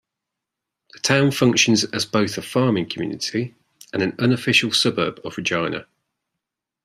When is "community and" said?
2.89-4.01